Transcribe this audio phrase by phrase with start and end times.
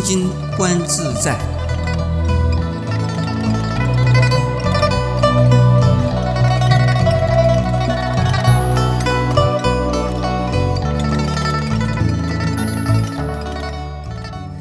[0.00, 1.38] 心经观自在。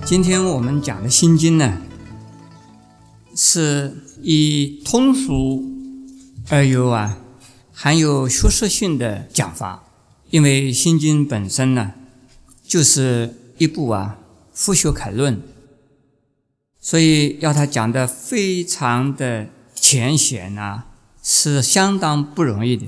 [0.04, 1.78] 今天我们讲的心经呢，
[3.34, 5.63] 是以通俗
[6.49, 7.18] 而又啊，
[7.71, 9.85] 含有学术性的讲法。
[10.32, 11.94] 因为心经本身呢，
[12.68, 14.19] 就是一部啊
[14.59, 15.41] 复学楷论，
[16.81, 20.88] 所以要他讲的非常的浅显啊，
[21.23, 22.85] 是相当不容易的。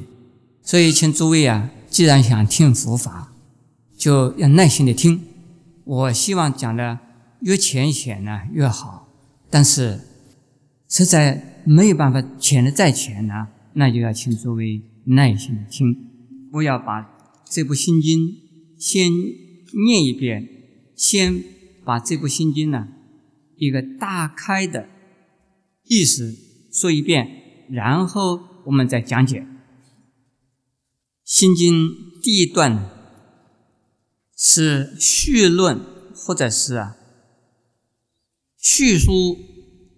[0.61, 3.34] 所以，请诸位啊，既然想听佛法，
[3.95, 5.21] 就要耐心的听。
[5.85, 6.99] 我希望讲的。
[7.44, 9.08] 越浅显呢越好，
[9.49, 10.02] 但是
[10.88, 15.97] 实在没有办法浅的再浅呢，那就要请诸位耐心的听，
[16.52, 17.09] 不要把
[17.49, 18.30] 这部心经
[18.77, 19.11] 先
[19.88, 20.47] 念一遍，
[20.95, 21.44] 先
[21.83, 22.87] 把这部心经呢
[23.57, 24.87] 一个大开的
[25.83, 26.35] 意思
[26.71, 29.45] 说一遍，然后我们再讲解。
[31.23, 31.89] 心经
[32.21, 32.89] 第一段
[34.35, 35.79] 是序论，
[36.15, 36.97] 或者是啊。
[38.57, 39.37] 叙述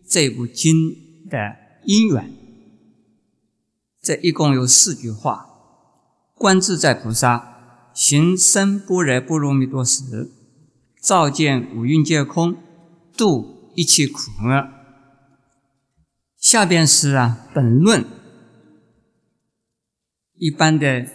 [0.08, 1.38] 这部经的
[1.86, 2.34] 因缘，
[4.02, 5.48] 这一共有四句话：
[6.36, 10.32] 观自在菩萨行深般若波罗蜜多时，
[11.04, 12.56] 照见五蕴皆空，
[13.18, 14.70] 度一切苦厄。
[16.38, 18.06] 下边是啊本论，
[20.38, 21.06] 一般的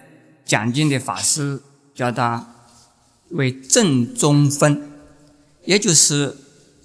[0.44, 1.62] 讲经的法师
[1.94, 2.54] 叫他
[3.30, 4.90] 为正中分，
[5.64, 6.36] 也就是。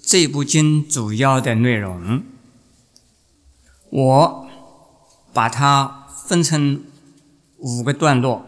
[0.06, 2.24] 这部经主要的内容，
[3.88, 4.46] 我
[5.32, 6.84] 把它分成
[7.56, 8.44] 五个段落。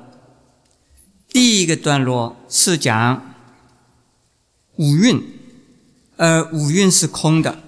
[1.31, 3.36] 第一个段落是讲
[4.77, 5.23] 五蕴，
[6.17, 7.63] 而五蕴是空的，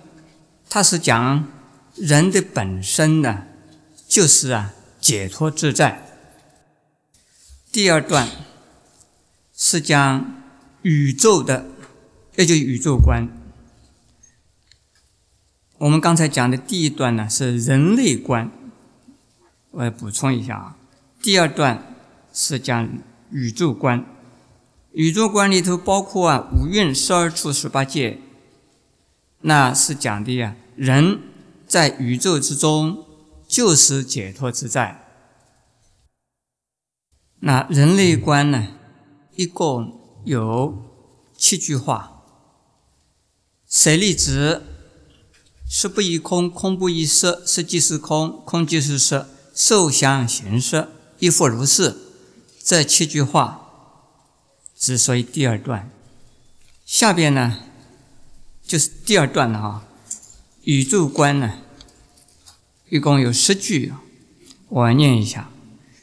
[0.69, 1.47] 它是讲
[1.95, 3.45] 人的本身呢，
[4.07, 6.05] 就是啊解脱自在。
[7.73, 8.29] 第二段
[9.55, 10.43] 是讲
[10.83, 11.67] 宇宙的，
[12.37, 13.29] 也就是宇宙观。
[15.79, 18.51] 我们刚才讲的第一段呢是人类观，
[19.71, 20.77] 我要补充一下啊。
[21.23, 21.95] 第二段
[22.33, 22.89] 是讲
[23.31, 24.05] 宇宙观，
[24.93, 28.21] 宇宙观里头包括啊五蕴、十二处、十八界，
[29.43, 31.21] 那是讲的呀人
[31.67, 33.05] 在宇宙之中
[33.47, 35.05] 就是解脱自在。
[37.41, 38.69] 那人类观呢，
[39.37, 40.77] 一共有
[41.37, 42.23] 七句话，
[43.69, 44.63] 舍利子。
[45.71, 50.89] 色不异空，空不异色，色即是空，空即是色，受想行识，
[51.19, 51.95] 亦复如是。
[52.65, 53.68] 这七句话
[54.79, 55.91] 是，所以第二段，
[56.87, 57.59] 下边呢
[58.63, 59.85] 就是第二段了啊。
[60.63, 61.59] 宇宙观呢，
[62.89, 63.93] 一共有十句，
[64.69, 65.51] 我念一下：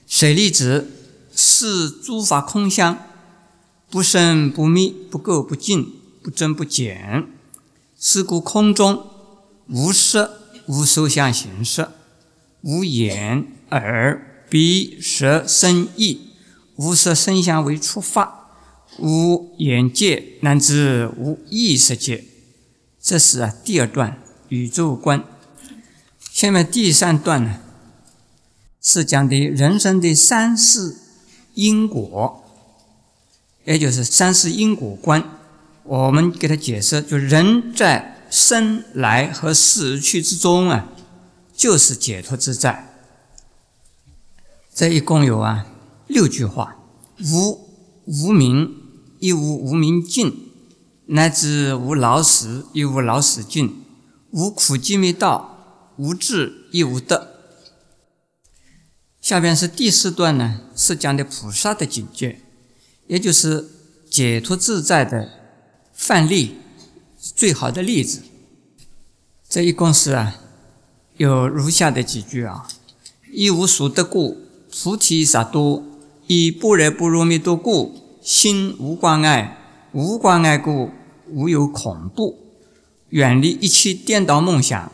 [0.07, 0.91] 水粒子
[1.33, 2.97] 是诸法空相，
[3.89, 7.27] 不生不灭，不垢不净，不增不减，
[7.97, 9.11] 是故空中。
[9.67, 11.87] 无色无受想行识，
[12.61, 16.29] 无眼耳鼻舌身意，
[16.75, 18.44] 无色声香为触发，
[18.99, 22.23] 无眼界乃至无意识界。
[23.01, 25.23] 这是啊第二段宇宙观。
[26.31, 27.59] 下面第三段呢，
[28.81, 30.97] 是讲的人生的三世
[31.53, 32.43] 因果，
[33.63, 35.23] 也就是三世因果观。
[35.83, 38.13] 我们给他解释，就人在。
[38.27, 40.89] 生来和死去之中啊，
[41.55, 42.97] 就是解脱自在。
[44.73, 45.67] 这一共有啊
[46.07, 46.75] 六句话：
[47.19, 47.69] 无
[48.05, 48.75] 无明，
[49.19, 50.31] 亦无无明尽；
[51.07, 53.69] 乃至无老死，亦无老死尽；
[54.31, 57.31] 无苦集灭道，无智亦无得。
[59.21, 62.41] 下边是第四段呢，是讲的菩萨的境界，
[63.07, 63.67] 也就是
[64.09, 65.29] 解脱自在的
[65.93, 66.57] 范例。
[67.33, 68.21] 最好的例子，
[69.49, 70.35] 这一共是啊，
[71.17, 72.67] 有如下的几句啊：
[73.31, 74.37] 一无所得故，
[74.71, 75.81] 菩提萨埵；
[76.27, 79.55] 以般若波罗蜜多故，心无关爱；
[79.91, 80.89] 无关爱故，
[81.29, 82.35] 无有恐怖；
[83.09, 84.91] 远离一切颠倒梦想，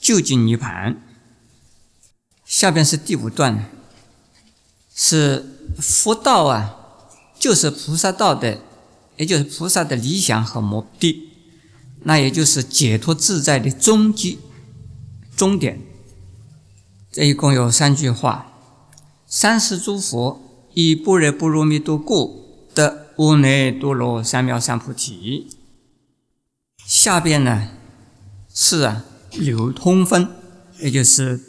[0.00, 1.02] 究竟涅盘。
[2.46, 3.66] 下边是第五段，
[4.94, 5.44] 是
[5.78, 6.76] 佛道啊，
[7.38, 8.62] 就是菩萨道的，
[9.18, 11.28] 也就是菩萨的理想和目的。
[12.04, 14.38] 那也就是解脱自在的终极
[15.36, 15.78] 终点。
[17.12, 18.50] 这一共有三句话：
[19.26, 20.40] 三世诸佛
[20.72, 22.45] 以般若波罗蜜多故
[22.76, 25.48] 得阿耨多罗三藐三菩提。
[26.84, 27.70] 下边呢
[28.54, 30.28] 是啊流通分，
[30.78, 31.40] 也就是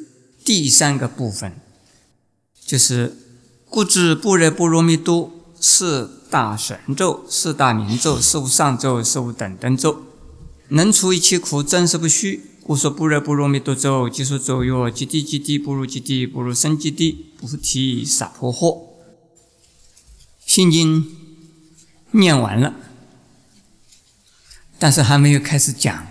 [0.45, 1.51] 第三个部分，
[2.65, 3.17] 就是
[3.69, 10.03] 故知般若波罗蜜多四大神咒、四大明咒、四无上咒、四无等等咒，
[10.69, 12.41] 能除一切苦，真实不虚。
[12.63, 18.96] 故说般若波罗蜜多咒，即说咒曰：极地极地，不如极地，不如生极地，菩提萨婆诃。
[20.57, 21.05] 心经
[22.13, 22.73] 念完了，
[24.79, 26.07] 但是还没有开始讲。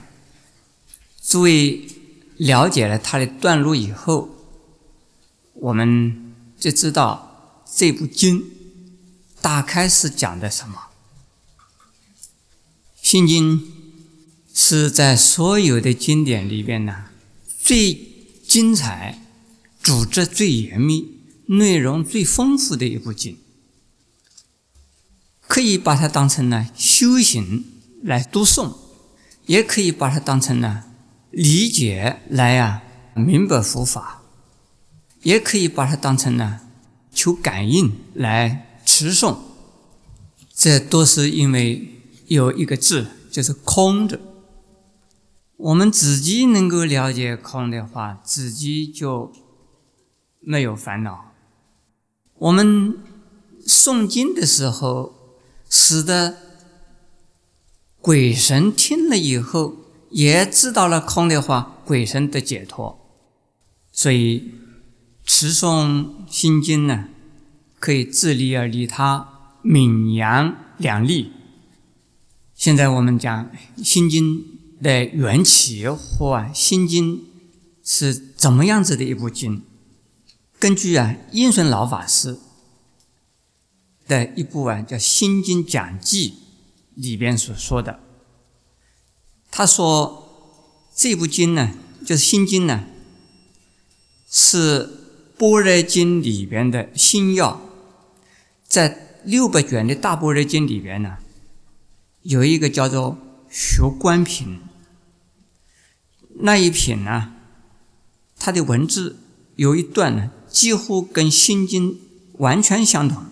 [1.21, 1.89] 诸位
[2.37, 4.31] 了解了它的段落以后，
[5.55, 8.45] 我们就知道这部经
[9.41, 10.81] 大概是讲的什么。
[13.03, 13.67] 心经
[14.55, 17.07] 是在所有的经典里边呢
[17.59, 18.01] 最
[18.47, 19.21] 精彩、
[19.83, 23.37] 组织最严密、内容最丰富的一部经。
[25.49, 27.65] 可以把它当成呢修行
[28.03, 28.75] 来读诵，
[29.47, 30.85] 也可以把它当成呢
[31.31, 32.83] 理解来呀
[33.15, 34.23] 明白佛法，
[35.23, 36.61] 也可以把它当成呢
[37.13, 39.39] 求感应来持诵。
[40.53, 44.21] 这都是因为有一个字，就是“空”的。
[45.57, 49.33] 我们自己能够了解空的话，自己就
[50.41, 51.33] 没有烦恼。
[52.35, 52.99] 我们
[53.65, 55.16] 诵经的时候。
[55.69, 56.37] 使得
[58.01, 59.77] 鬼神听了以后，
[60.11, 62.99] 也知道了空的话，鬼神的解脱。
[63.93, 64.53] 所以
[65.25, 67.09] 持诵心经呢，
[67.81, 71.33] 可以自利而利他，名扬两利。
[72.55, 73.51] 现在我们讲
[73.83, 74.45] 心经
[74.81, 77.25] 的缘起或心经
[77.83, 79.63] 是怎么样子的一部经？
[80.59, 82.39] 根据啊，印顺老法师。
[84.07, 86.31] 的一部啊，叫《心经讲记》
[86.95, 88.01] 里边所说的。
[89.51, 90.53] 他说
[90.95, 91.73] 这部经呢，
[92.05, 92.85] 就是《心经》呢，
[94.31, 94.87] 是
[95.39, 97.61] 《般若经》里边的心要。
[98.69, 101.19] 在六百卷的大般若经里边呢，
[102.23, 103.13] 有一个叫做
[103.51, 104.59] 《学观品》，
[106.41, 107.33] 那一品呢，
[108.39, 109.19] 它的文字
[109.55, 111.93] 有一段呢，几乎跟《心经》
[112.39, 113.25] 完全相同。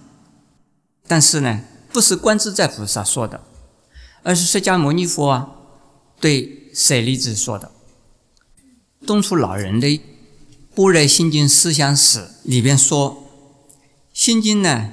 [1.06, 1.60] 但是呢，
[1.92, 3.44] 不是观自在菩萨说的，
[4.22, 5.50] 而是释迦牟尼佛啊
[6.18, 7.70] 对舍利子说的。
[9.06, 9.86] 东楚老人的
[10.74, 13.28] 《般若心经思想史》里边说，
[14.14, 14.92] 心经呢，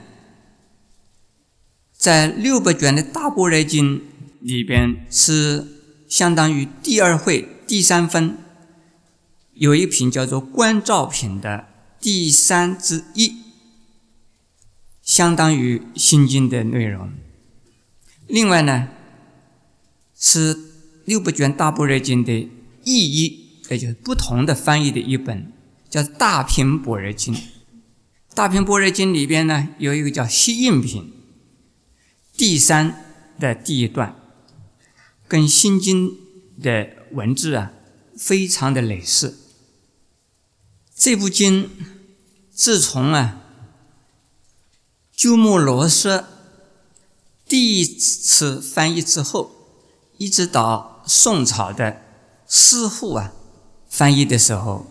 [1.98, 4.04] 在六百卷的大般若经
[4.42, 5.66] 里边是
[6.10, 8.38] 相当于第二会第三分，
[9.54, 11.68] 有一品叫做观照品的
[12.02, 13.41] 第三之一。
[15.12, 17.12] 相当于《心经》的内容。
[18.28, 18.88] 另外呢，
[20.18, 20.58] 是
[21.04, 22.50] 六部卷大般若经的
[22.86, 25.52] 意义，也就是不同的翻译的一本，
[25.90, 27.36] 叫《大品般若经》。
[28.34, 31.04] 《大品般若经》里边呢，有一个叫《西印品》，
[32.38, 33.04] 第三
[33.38, 34.16] 的第一段，
[35.28, 36.08] 跟《心经》
[36.64, 37.74] 的文字啊，
[38.18, 39.38] 非常的类似。
[40.96, 41.70] 这部经
[42.54, 43.40] 自从啊。
[45.22, 46.26] 鸠摩罗什
[47.48, 49.52] 第一次翻译之后，
[50.18, 52.02] 一直到宋朝的
[52.48, 53.32] 师傅啊
[53.88, 54.88] 翻译的时候，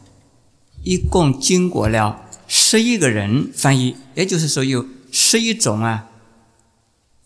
[0.85, 6.09] 一共经过了十一个人翻译，也就是说有十一种啊，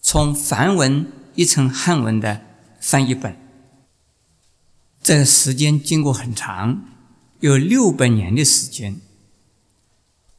[0.01, 2.41] 从梵文译成汉文的
[2.81, 3.37] 翻译本。
[5.03, 6.83] 这个时间经过很长，
[7.41, 8.99] 有六百年的时间，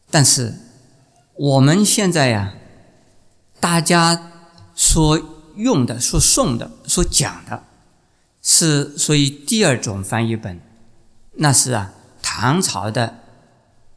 [0.10, 0.65] 但是。
[1.38, 2.54] 我们现在呀，
[3.60, 4.32] 大家
[4.74, 5.22] 所
[5.56, 7.64] 用的、所诵的、所讲的，
[8.42, 10.62] 是属于第二种翻译本，
[11.34, 13.20] 那是啊，唐朝的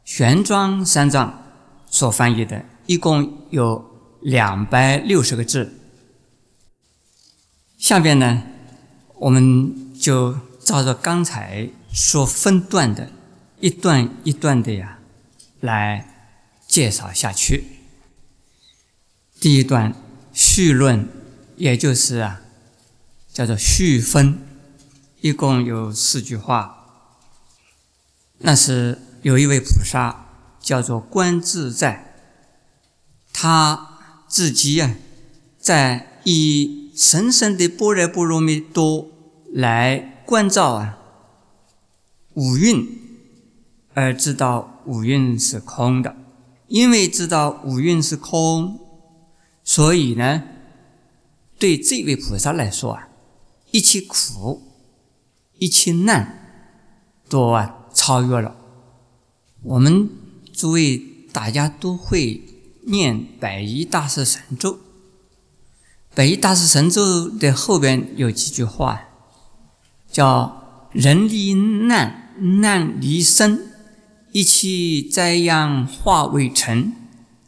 [0.03, 1.41] 玄奘三藏
[1.89, 3.89] 所翻译的，一共有
[4.21, 5.73] 两百六十个字。
[7.77, 8.43] 下边呢，
[9.15, 13.09] 我们就照着刚才所分段的，
[13.61, 14.99] 一段一段的呀，
[15.61, 16.18] 来。
[16.69, 17.63] 介绍下去。
[19.41, 19.95] 第一段
[20.31, 21.09] 序论，
[21.57, 22.41] 也就是啊，
[23.33, 24.39] 叫做序分，
[25.21, 26.75] 一共有四句话。
[28.37, 30.27] 那是有一位菩萨
[30.61, 32.13] 叫做观自在，
[33.33, 33.97] 他
[34.27, 34.95] 自己啊，
[35.59, 39.09] 在以神圣的般若波罗蜜多
[39.51, 40.99] 来关照啊
[42.35, 42.87] 五蕴，
[43.95, 46.15] 而知道五蕴是空的。
[46.69, 48.79] 因为知道五蕴是空，
[49.63, 50.43] 所以呢，
[51.57, 53.09] 对这位菩萨来说啊，
[53.71, 54.61] 一切苦、
[55.57, 56.71] 一切难
[57.27, 58.55] 都啊超越了。
[59.63, 60.09] 我们
[60.53, 60.97] 诸位
[61.33, 62.41] 大家都会
[62.85, 64.79] 念百一大士神咒，
[66.15, 69.09] 百一大士神咒的后边有几句话，
[70.11, 73.68] 叫“人离难，难离身，
[74.31, 76.93] 一气灾殃化为尘”，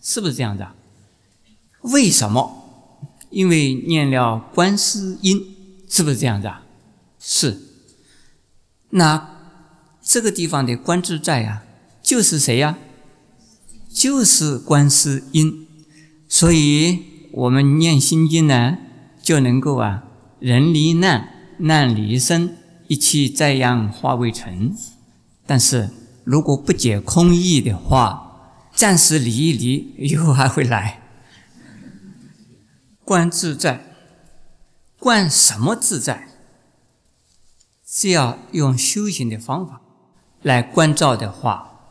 [0.02, 0.74] 是不是这样的？
[1.82, 2.58] 为什么？
[3.30, 5.56] 因为念了观世音，
[5.88, 6.64] 是不是这样子啊？
[7.20, 7.60] 是。
[8.90, 9.30] 那
[10.02, 11.64] 这个地方的观自在啊，
[12.04, 12.78] 就是谁呀？
[13.94, 15.68] 就是观世音。
[16.28, 17.00] 所以
[17.32, 18.78] 我们念心经呢，
[19.22, 20.04] 就能够啊，
[20.40, 22.58] 人离难，难离身，
[22.88, 24.76] 一气灾殃化为尘。
[25.46, 25.90] 但是
[26.32, 31.02] 如果不解空义的话，暂时离一离，以后还会来。
[33.04, 33.84] 观自在，
[34.98, 36.30] 观什么自在？
[37.86, 39.82] 只要用修行的方法
[40.42, 41.82] 来关照的话，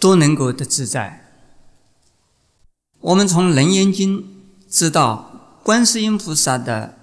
[0.00, 1.24] 都能够得自在。
[2.98, 4.18] 我们从《楞严经》
[4.68, 6.98] 知道，观世音菩萨的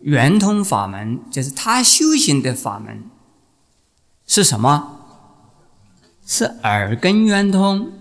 [0.00, 3.04] 圆通法门，就是他修行的法门，
[4.34, 4.98] 是什么？
[6.26, 7.92] 是耳根圆通，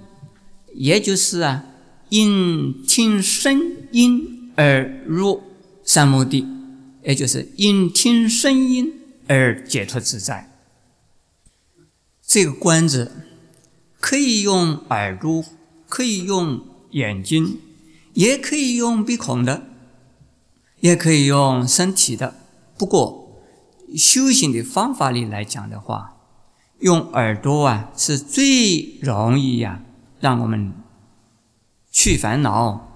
[0.74, 1.66] 也就是啊。
[2.08, 3.60] 因听声
[3.92, 5.44] 音而入
[5.84, 6.48] 三摩地，
[7.04, 8.94] 也就是因听声音
[9.28, 10.50] 而解脱自在。
[12.26, 13.12] 这个“观”字
[14.00, 15.44] 可以用耳朵，
[15.90, 17.60] 可以用眼睛，
[18.14, 19.64] 也可以用鼻孔的，
[20.80, 22.36] 也可以用身体的。
[22.78, 23.42] 不过，
[23.98, 26.11] 修行的方法里来讲的话，
[26.82, 29.82] 用耳朵啊是最容易呀，
[30.20, 30.74] 让我们。
[31.94, 32.88] 去烦恼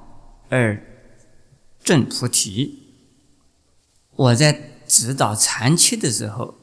[0.49, 0.81] 而
[1.83, 2.93] 证菩提。
[4.15, 6.55] 我在指导禅期的时候，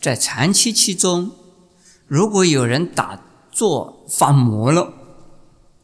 [0.00, 1.32] 在禅期期中，
[2.06, 4.94] 如果有人打坐发魔了、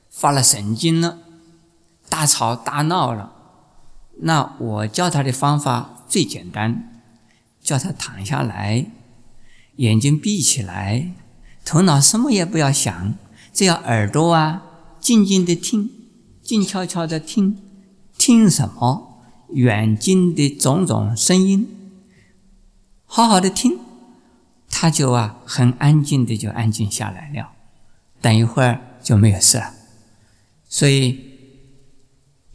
[0.08, 1.18] 发了神经了、
[2.08, 3.32] 大吵大闹了，
[4.20, 7.02] 那我教他的方法最简单，
[7.60, 8.86] 叫他躺下来，
[9.76, 11.12] 眼睛闭起来，
[11.64, 13.14] 头脑什么也不要想，
[13.52, 14.62] 只要耳朵啊。
[14.98, 15.90] 静静的听，
[16.42, 17.58] 静悄悄的听，
[18.18, 19.20] 听什么？
[19.50, 21.68] 远近的种种声音，
[23.04, 23.78] 好好的听，
[24.68, 27.52] 他就啊很安静的就安静下来了，
[28.20, 29.72] 等一会儿就没有事了。
[30.68, 31.20] 所以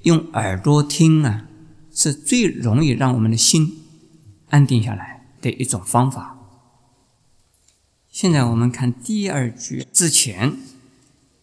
[0.02, 1.46] 用耳朵听啊，
[1.94, 3.80] 是最容易让我们的心
[4.50, 6.38] 安定下来的一种方法。
[8.12, 10.58] 现在我们看第二句之前。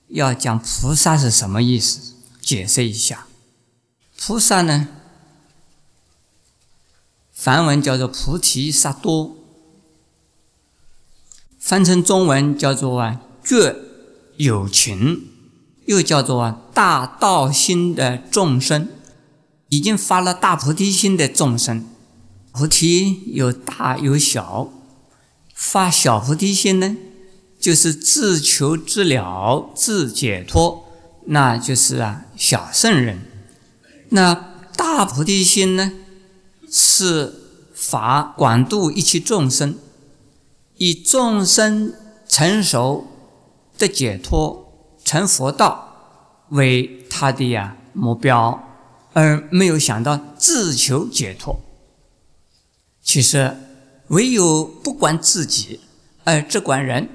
[0.09, 2.15] 要讲菩萨是什么意思？
[2.41, 3.27] 解释一下。
[4.19, 4.89] 菩萨呢，
[7.31, 9.37] 梵文叫做菩提萨多，
[11.59, 13.77] 翻成中文叫做啊觉
[14.39, 15.29] 有情，
[15.85, 18.89] 又叫做啊大道心的众生，
[19.69, 21.87] 已经发了大菩提心的众生。
[22.53, 24.73] 菩提有大有小，
[25.59, 26.97] 发小菩提心呢？
[27.59, 30.85] 就是自求自了、自解脱，
[31.27, 33.19] 那就是啊小圣人。
[34.11, 34.33] 那
[34.77, 35.93] 大菩提心呢，
[36.71, 37.35] 是
[37.75, 39.77] 法广度一切众生，
[40.77, 41.93] 以众生
[42.29, 43.09] 成熟
[43.77, 44.73] 的解脱、
[45.05, 48.63] 成佛道为他的呀目标，
[49.13, 51.59] 而没有想到自求解脱。
[53.03, 53.57] 其实，
[54.09, 55.81] 唯有不管自己，
[56.25, 57.09] 而只管人。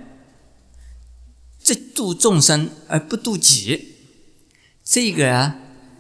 [1.64, 3.96] 只度众生而不度己，
[4.84, 5.56] 这个啊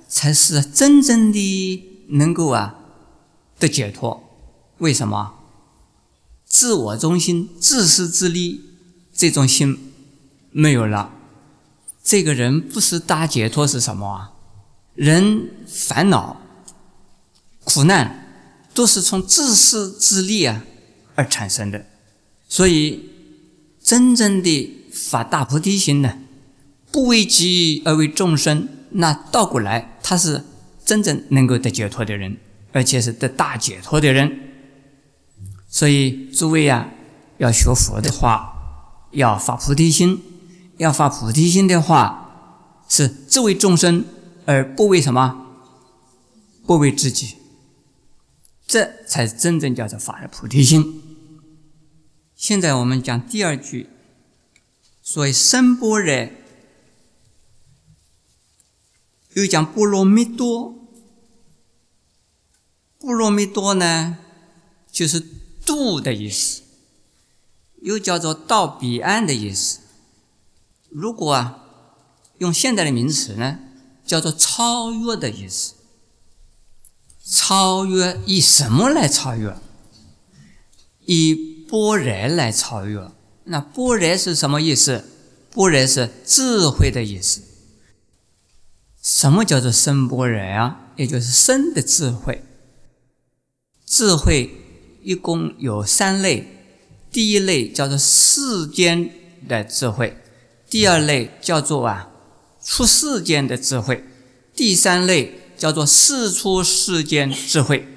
[0.09, 2.75] 才是真正的能够啊
[3.57, 4.21] 的解脱。
[4.79, 5.35] 为什么？
[6.45, 8.61] 自我中心、自私自利
[9.13, 9.93] 这种心
[10.51, 11.13] 没有了，
[12.03, 14.33] 这个人不是大解脱是什么啊？
[14.95, 16.41] 人烦恼、
[17.63, 20.65] 苦难都是从自私自利啊
[21.15, 21.85] 而产生的，
[22.47, 23.09] 所以
[23.81, 24.79] 真正的。
[24.93, 26.19] 发大菩提心呢，
[26.91, 30.43] 不为己而为众生，那倒过来，他是
[30.85, 32.37] 真正能够得解脱的人，
[32.71, 34.39] 而且是得大解脱的人。
[35.67, 36.91] 所以诸位呀，
[37.39, 40.21] 要学佛的话，要发菩提心，
[40.77, 44.05] 要发菩提心的话，是只为众生
[44.45, 45.47] 而不为什么？
[46.67, 47.37] 不为自己，
[48.67, 51.01] 这才是真正叫做发了菩提心。
[52.43, 53.89] 现在我们讲第二句。
[55.01, 56.29] 所以，声波热，
[59.31, 60.75] 又讲波罗蜜多，
[62.99, 64.17] 波罗蜜多呢，
[64.91, 65.25] 就是
[65.65, 66.63] 渡的意思，
[67.81, 69.79] 又叫做到彼岸的意思。
[70.89, 71.63] 如果啊，
[72.39, 73.59] 用现代的名词呢，
[74.05, 75.75] 叫做超越的意思。
[77.23, 79.57] 超越以什么来超越？
[81.05, 83.09] 以般若来超越。
[83.45, 85.03] 那般若是什么意思？
[85.49, 87.41] 般若是智慧的意思。
[89.01, 90.91] 什么叫做生般若啊？
[90.97, 92.43] 也就是生的智慧。
[93.87, 94.51] 智慧
[95.01, 96.45] 一共有三类，
[97.11, 99.09] 第一类叫做世间
[99.49, 100.15] 的智慧，
[100.69, 102.11] 第二类叫做啊
[102.63, 104.03] 出世间的智慧，
[104.55, 107.87] 第三类叫做世出世间智慧。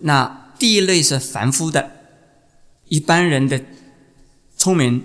[0.00, 1.97] 那第一类是凡夫的，
[2.88, 3.62] 一般人的
[4.56, 5.00] 聪明；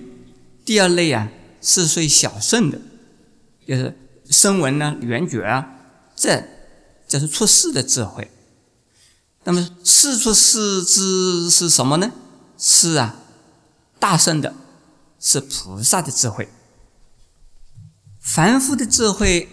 [0.66, 1.30] 第二类啊
[1.62, 2.80] 是属于小圣的，
[3.68, 3.98] 就是
[4.30, 5.78] 声闻呢、缘觉啊，
[6.16, 6.44] 这
[7.08, 8.30] 这是出世的智慧。
[9.44, 12.12] 那么世出世之是什么呢？
[12.58, 13.20] 是啊，
[14.00, 14.56] 大圣的，
[15.20, 16.48] 是菩萨的智慧。
[18.22, 19.50] 凡夫的智慧，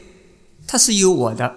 [0.66, 1.56] 它是有我的。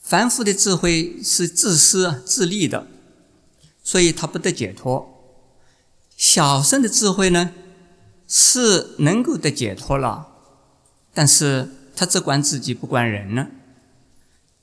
[0.00, 2.88] 凡夫的智慧是自私自利的，
[3.84, 5.17] 所以他不得解脱。
[6.18, 7.52] 小圣的智慧呢，
[8.26, 10.28] 是能够得解脱了，
[11.14, 13.46] 但是他只管自己不管人呢。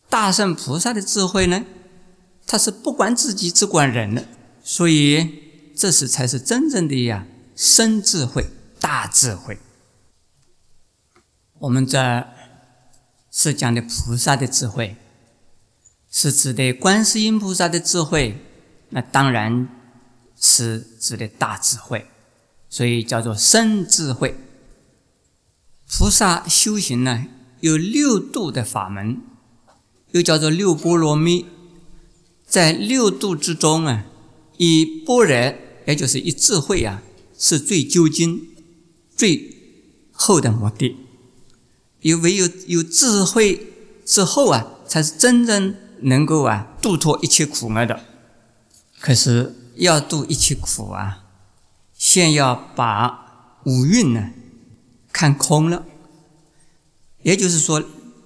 [0.09, 1.65] 大圣菩萨的智慧呢？
[2.45, 4.27] 他是不管自己，只管人的，
[4.63, 8.45] 所以这是才是真正的呀深智慧、
[8.79, 9.57] 大智慧。
[11.59, 12.27] 我们这
[13.31, 14.95] 是讲的菩萨的智慧，
[16.12, 18.38] 是指的观世音菩萨的智慧，
[18.89, 19.67] 那当然
[20.39, 22.07] 是指的大智慧，
[22.69, 24.35] 所以叫做生智慧。
[25.87, 27.25] 菩萨修行呢，
[27.61, 29.21] 有六度的法门，
[30.11, 31.45] 又叫做六波罗蜜。
[32.48, 34.05] 在六度之中啊，
[34.57, 35.55] 以般若，
[35.87, 37.01] 也就是以智慧啊，
[37.37, 38.50] 是最究竟、
[39.15, 39.55] 最
[40.11, 40.95] 后的目的。
[42.01, 43.74] 有唯有有智慧
[44.05, 48.00] 之后啊，才是真正能够啊度脱一切苦厄的。
[49.00, 51.24] 可是要度一切苦啊，
[51.94, 54.31] 先要把五蕴呢
[55.11, 55.85] 看空了。
[57.24, 57.83] 也就是说，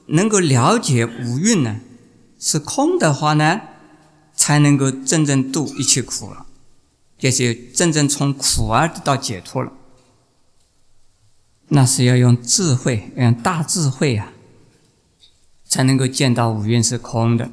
[0.08, 1.80] 能够了解五蕴呢
[2.40, 3.62] 是空的话呢。
[4.42, 6.46] 才能够真正度一切苦了，
[7.18, 7.30] 就
[7.76, 9.74] 真正从苦而得到解脱了。
[11.68, 14.32] 那是要用智慧，用大智慧啊，
[15.66, 17.52] 才能够见到五蕴是空的。